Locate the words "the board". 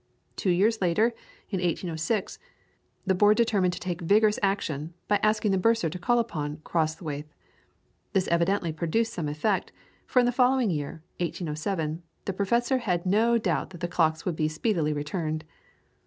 3.05-3.37